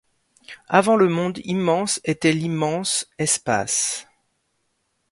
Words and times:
Avant 0.67 0.95
le 0.95 1.07
monde 1.09 1.37
immense 1.43 2.01
était 2.03 2.33
l’immense, 2.33 3.05
espace; 3.19 4.07